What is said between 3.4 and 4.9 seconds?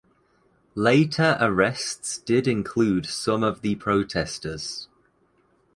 of the protestors.